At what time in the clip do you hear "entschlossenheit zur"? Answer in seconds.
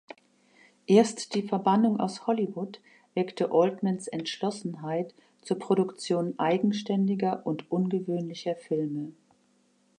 4.07-5.59